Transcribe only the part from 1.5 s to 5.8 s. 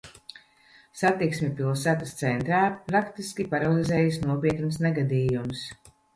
pilsētas centrā praktiski paralizējis nopietns negadījums.